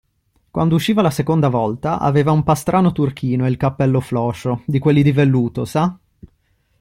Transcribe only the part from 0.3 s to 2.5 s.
Quando usciva la seconda volta, aveva un